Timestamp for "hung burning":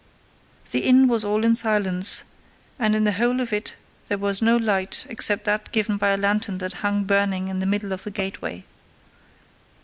6.81-7.49